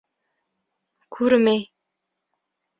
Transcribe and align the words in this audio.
—Күрмәй. 1.17 1.63